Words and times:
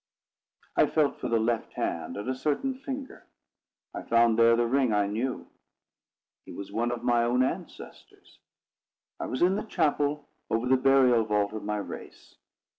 I 0.75 0.87
felt 0.87 1.19
for 1.21 1.27
the 1.29 1.39
left 1.39 1.73
hand 1.73 2.17
and 2.17 2.27
a 2.27 2.33
certain 2.33 2.73
finger; 2.73 3.27
I 3.93 4.01
found 4.01 4.39
there 4.39 4.55
the 4.55 4.65
ring 4.65 4.91
I 4.91 5.05
knew: 5.05 5.45
he 6.43 6.51
was 6.51 6.71
one 6.71 6.89
of 6.91 7.03
my 7.03 7.23
own 7.23 7.43
ancestors. 7.43 8.39
I 9.19 9.27
was 9.27 9.43
in 9.43 9.57
the 9.57 9.63
chapel 9.63 10.27
over 10.49 10.65
the 10.67 10.75
burial 10.75 11.23
vault 11.23 11.53
of 11.53 11.63
my 11.63 11.77
race. 11.77 12.33